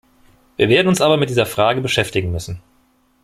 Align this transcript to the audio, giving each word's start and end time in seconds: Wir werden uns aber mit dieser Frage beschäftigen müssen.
Wir 0.57 0.67
werden 0.67 0.87
uns 0.87 0.99
aber 0.99 1.15
mit 1.17 1.29
dieser 1.29 1.45
Frage 1.45 1.79
beschäftigen 1.79 2.31
müssen. 2.31 2.59